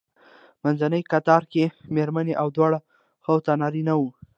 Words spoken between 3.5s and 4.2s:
نارینه وو.